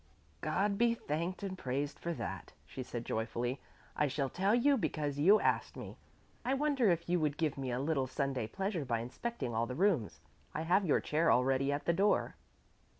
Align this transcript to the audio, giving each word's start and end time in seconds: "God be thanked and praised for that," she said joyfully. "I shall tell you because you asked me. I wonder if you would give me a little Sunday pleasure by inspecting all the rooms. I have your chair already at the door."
"God 0.41 0.79
be 0.79 0.95
thanked 0.95 1.43
and 1.43 1.55
praised 1.55 1.99
for 1.99 2.11
that," 2.13 2.53
she 2.65 2.81
said 2.81 3.05
joyfully. 3.05 3.61
"I 3.95 4.07
shall 4.07 4.29
tell 4.29 4.55
you 4.55 4.75
because 4.75 5.19
you 5.19 5.39
asked 5.39 5.77
me. 5.77 5.95
I 6.43 6.55
wonder 6.55 6.89
if 6.89 7.07
you 7.07 7.19
would 7.19 7.37
give 7.37 7.55
me 7.55 7.69
a 7.69 7.79
little 7.79 8.07
Sunday 8.07 8.47
pleasure 8.47 8.83
by 8.83 9.01
inspecting 9.01 9.53
all 9.53 9.67
the 9.67 9.75
rooms. 9.75 10.19
I 10.55 10.63
have 10.63 10.85
your 10.87 11.01
chair 11.01 11.31
already 11.31 11.71
at 11.71 11.85
the 11.85 11.93
door." 11.93 12.35